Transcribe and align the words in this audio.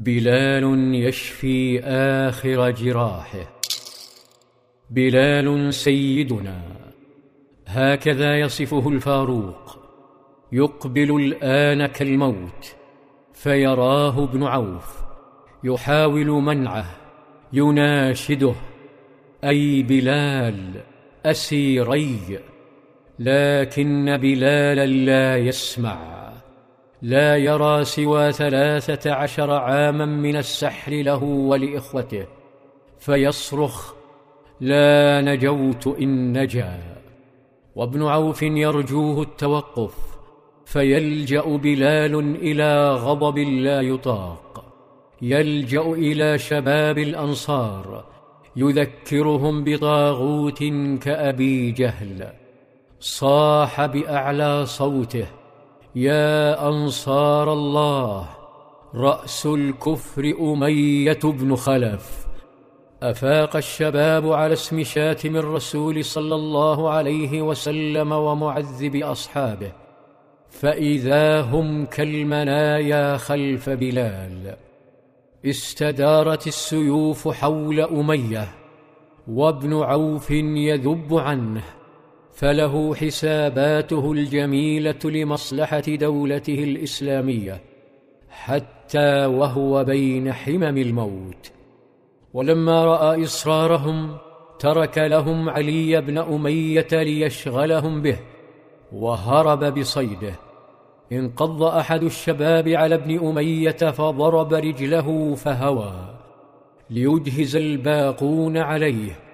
بلال 0.00 0.94
يشفي 0.94 1.80
آخر 1.84 2.70
جراحه. 2.70 3.60
بلال 4.90 5.74
سيدنا 5.74 6.62
هكذا 7.66 8.38
يصفه 8.40 8.88
الفاروق. 8.88 9.78
يقبل 10.52 11.16
الآن 11.16 11.86
كالموت 11.86 12.74
فيراه 13.34 14.24
ابن 14.24 14.42
عوف. 14.42 15.02
يحاول 15.64 16.26
منعه 16.26 16.90
يناشده. 17.52 18.54
أي 19.44 19.82
بلال 19.82 20.80
أسيري. 21.26 22.38
لكن 23.18 24.16
بلالا 24.16 24.86
لا 24.86 25.36
يسمع. 25.36 26.29
لا 27.02 27.36
يرى 27.36 27.84
سوى 27.84 28.32
ثلاثة 28.32 29.12
عشر 29.12 29.50
عاما 29.50 30.06
من 30.06 30.36
السحر 30.36 30.92
له 30.92 31.22
ولإخوته 31.24 32.26
فيصرخ 32.98 33.92
لا 34.60 35.20
نجوت 35.20 35.86
إن 35.86 36.38
نجا. 36.38 36.78
وابن 37.74 38.02
عوف 38.02 38.42
يرجوه 38.42 39.22
التوقف 39.22 39.94
فيلجأ 40.64 41.56
بلال 41.56 42.36
إلى 42.36 42.94
غضب 42.94 43.38
لا 43.38 43.80
يطاق. 43.80 44.64
يلجأ 45.22 45.82
إلى 45.82 46.38
شباب 46.38 46.98
الأنصار 46.98 48.04
يذكرهم 48.56 49.64
بطاغوت 49.64 50.64
كأبي 51.02 51.70
جهل. 51.70 52.32
صاح 53.00 53.86
بأعلى 53.86 54.66
صوته 54.66 55.39
يا 55.94 56.68
أنصار 56.68 57.52
الله 57.52 58.28
رأس 58.94 59.46
الكفر 59.46 60.34
أمية 60.40 61.18
بن 61.24 61.56
خلف. 61.56 62.26
أفاق 63.02 63.56
الشباب 63.56 64.32
على 64.32 64.52
اسم 64.52 64.82
شاتم 64.82 65.36
الرسول 65.36 66.04
صلى 66.04 66.34
الله 66.34 66.90
عليه 66.90 67.42
وسلم 67.42 68.12
ومعذب 68.12 68.96
أصحابه 68.96 69.72
فإذا 70.50 71.40
هم 71.40 71.86
كالمنايا 71.86 73.16
خلف 73.16 73.70
بلال. 73.70 74.56
استدارت 75.46 76.46
السيوف 76.46 77.28
حول 77.28 77.80
أمية 77.80 78.48
وابن 79.28 79.82
عوف 79.82 80.30
يذب 80.30 81.14
عنه. 81.14 81.79
فله 82.40 82.94
حساباته 82.94 84.12
الجميلة 84.12 84.98
لمصلحة 85.04 85.82
دولته 85.88 86.64
الإسلامية 86.64 87.60
حتى 88.30 89.26
وهو 89.26 89.84
بين 89.84 90.32
حمم 90.32 90.76
الموت. 90.76 91.52
ولما 92.34 92.84
رأى 92.84 93.24
إصرارهم 93.24 94.16
ترك 94.58 94.98
لهم 94.98 95.48
علي 95.48 96.00
بن 96.00 96.18
أمية 96.18 96.88
ليشغلهم 96.92 98.02
به 98.02 98.18
وهرب 98.92 99.78
بصيده. 99.78 100.34
انقض 101.12 101.62
أحد 101.62 102.02
الشباب 102.02 102.68
على 102.68 102.94
ابن 102.94 103.28
أمية 103.28 103.70
فضرب 103.70 104.54
رجله 104.54 105.34
فهوى 105.34 105.92
ليجهز 106.90 107.56
الباقون 107.56 108.56
عليه. 108.56 109.29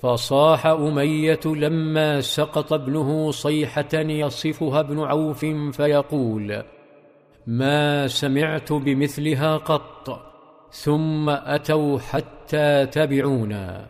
فصاح 0.00 0.66
أمية 0.66 1.40
لما 1.44 2.20
سقط 2.20 2.72
ابنه 2.72 3.30
صيحة 3.30 3.94
يصفها 3.94 4.80
ابن 4.80 5.00
عوف 5.00 5.44
فيقول 5.72 6.62
ما 7.46 8.06
سمعت 8.06 8.72
بمثلها 8.72 9.56
قط 9.56 10.22
ثم 10.70 11.30
أتوا 11.30 11.98
حتى 11.98 12.86
تبعونا. 12.86 13.86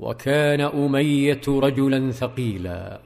وكان 0.00 0.60
أمية 0.60 1.40
رجلا 1.48 2.10
ثقيلا. 2.10 3.00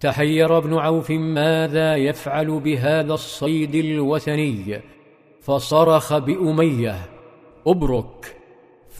تحير 0.00 0.58
ابن 0.58 0.74
عوف 0.74 1.10
ماذا 1.10 1.96
يفعل 1.96 2.60
بهذا 2.60 3.14
الصيد 3.14 3.74
الوثني؟ 3.74 4.80
فصرخ 5.40 6.18
بأمية 6.18 6.96
ابرك. 7.66 8.39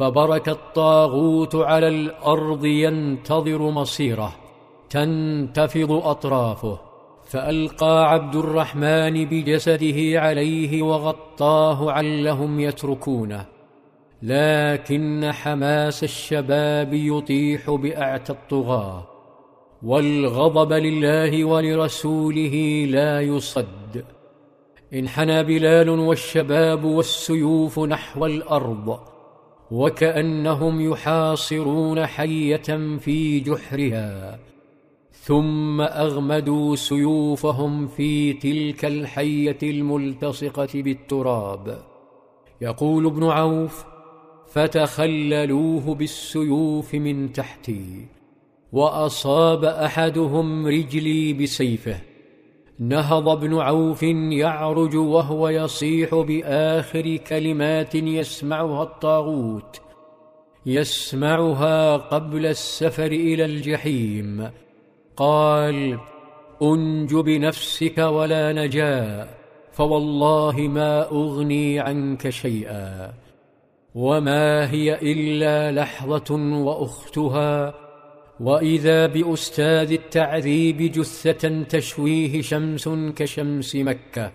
فبرك 0.00 0.48
الطاغوت 0.48 1.54
على 1.54 1.88
الأرض 1.88 2.64
ينتظر 2.64 3.70
مصيره 3.70 4.32
تنتفض 4.90 5.92
أطرافه 5.92 6.78
فألقى 7.24 8.10
عبد 8.10 8.36
الرحمن 8.36 9.24
بجسده 9.24 10.20
عليه 10.20 10.82
وغطاه 10.82 11.92
علهم 11.92 12.60
يتركونه 12.60 13.46
لكن 14.22 15.30
حماس 15.32 16.04
الشباب 16.04 16.94
يطيح 16.94 17.70
بأعتى 17.70 18.32
الطغاة 18.32 19.06
والغضب 19.82 20.72
لله 20.72 21.44
ولرسوله 21.44 22.86
لا 22.90 23.20
يصد 23.20 24.04
انحنى 24.94 25.42
بلال 25.42 25.90
والشباب 25.90 26.84
والسيوف 26.84 27.78
نحو 27.78 28.26
الأرض 28.26 28.98
وكأنهم 29.70 30.90
يحاصرون 30.92 32.06
حية 32.06 32.96
في 32.98 33.40
جحرها 33.40 34.38
ثم 35.12 35.80
أغمدوا 35.80 36.76
سيوفهم 36.76 37.86
في 37.86 38.32
تلك 38.32 38.84
الحية 38.84 39.58
الملتصقة 39.62 40.68
بالتراب. 40.74 41.82
يقول 42.60 43.06
ابن 43.06 43.24
عوف 43.24 43.84
فتخللوه 44.52 45.94
بالسيوف 45.94 46.94
من 46.94 47.32
تحتي 47.32 48.06
وأصاب 48.72 49.64
أحدهم 49.64 50.66
رجلي 50.66 51.32
بسيفه 51.32 52.09
نهض 52.80 53.28
ابن 53.28 53.54
عوف 53.54 54.02
يعرج 54.32 54.96
وهو 54.96 55.48
يصيح 55.48 56.14
بآخر 56.14 57.16
كلمات 57.16 57.94
يسمعها 57.94 58.82
الطاغوت 58.82 59.80
يسمعها 60.66 61.96
قبل 61.96 62.46
السفر 62.46 63.06
إلى 63.06 63.44
الجحيم. 63.44 64.50
قال 65.16 65.98
أنج 66.62 67.14
بنفسك 67.14 67.98
ولا 67.98 68.52
نجاه 68.52 69.28
فوالله 69.72 70.56
ما 70.58 71.10
أغني 71.10 71.80
عنك 71.80 72.28
شيئا. 72.28 73.12
وما 73.94 74.70
هي 74.70 74.94
إلا 74.94 75.72
لحظة 75.82 76.34
وأختها 76.64 77.74
وإذا 78.40 79.06
بأستاذ 79.06 79.92
التعذيب 79.92 80.76
جثة 80.76 81.62
تشويه 81.62 82.42
شمس 82.42 82.88
كشمس 83.16 83.76
مكة 83.76 84.32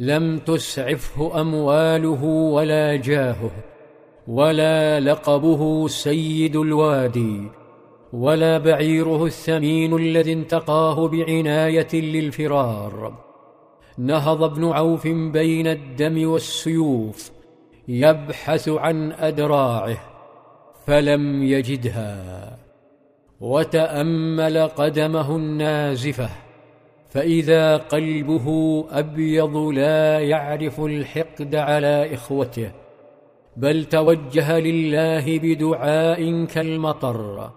لم 0.00 0.38
تسعفه 0.38 1.40
أمواله 1.40 2.24
ولا 2.24 2.96
جاهه 2.96 3.50
ولا 4.28 5.00
لقبه 5.00 5.88
سيد 5.88 6.56
الوادي 6.56 7.40
ولا 8.12 8.58
بعيره 8.58 9.24
الثمين 9.26 9.96
الذي 9.96 10.32
انتقاه 10.32 11.08
بعناية 11.08 11.94
للفرار. 11.94 13.18
نهض 13.98 14.42
ابن 14.42 14.64
عوف 14.64 15.06
بين 15.06 15.66
الدم 15.66 16.28
والسيوف 16.28 17.30
يبحث 17.88 18.68
عن 18.68 19.12
أدراعه 19.12 19.98
فلم 20.86 21.42
يجدها. 21.42 22.65
وتأمل 23.40 24.58
قدمه 24.58 25.36
النازفة 25.36 26.28
فإذا 27.08 27.76
قلبه 27.76 28.46
أبيض 28.90 29.56
لا 29.56 30.20
يعرف 30.20 30.80
الحقد 30.80 31.54
على 31.54 32.14
إخوته 32.14 32.70
بل 33.56 33.84
توجه 33.84 34.58
لله 34.58 35.38
بدعاء 35.38 36.44
كالمطر 36.44 37.50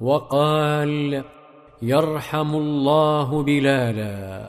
وقال 0.00 1.24
يرحم 1.82 2.54
الله 2.54 3.42
بلالا 3.42 4.48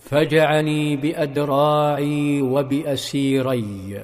فجعني 0.00 0.96
بأدراعي 0.96 2.42
وبأسيري. 2.42 4.00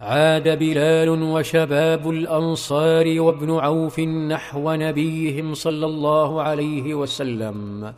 عاد 0.00 0.58
بلال 0.58 1.08
وشباب 1.08 2.10
الأنصار 2.10 3.20
وابن 3.20 3.50
عوف 3.58 4.00
نحو 4.00 4.72
نبيهم 4.72 5.54
صلى 5.54 5.86
الله 5.86 6.42
عليه 6.42 6.94
وسلم. 6.94 7.94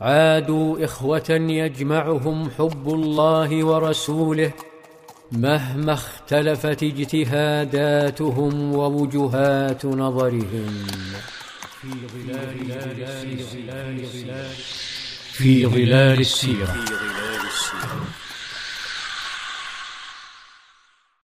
عادوا 0.00 0.84
إخوة 0.84 1.30
يجمعهم 1.30 2.50
حب 2.50 2.88
الله 2.88 3.64
ورسوله 3.64 4.52
مهما 5.32 5.92
اختلفت 5.92 6.82
اجتهاداتهم 6.82 8.74
ووجهات 8.74 9.86
نظرهم. 9.86 10.86
في 11.80 11.88
ظلال 12.12 14.04
في 15.32 15.66
ظلال 15.66 16.20
السيرة. 16.20 16.76